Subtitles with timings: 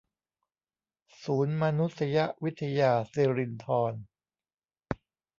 [1.23, 3.93] ศูนย์มานุษยวิทยาสิรินธร